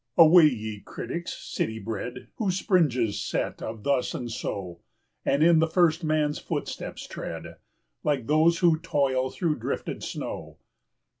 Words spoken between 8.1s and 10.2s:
those who toil through drifted